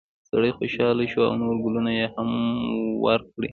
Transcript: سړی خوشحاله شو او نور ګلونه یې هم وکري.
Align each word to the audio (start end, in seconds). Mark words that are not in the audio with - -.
سړی 0.29 0.51
خوشحاله 0.57 1.03
شو 1.11 1.19
او 1.29 1.33
نور 1.43 1.55
ګلونه 1.65 1.91
یې 1.99 2.05
هم 2.15 2.29
وکري. 3.05 3.49